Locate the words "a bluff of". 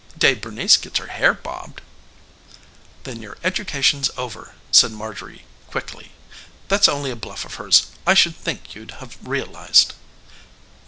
7.11-7.53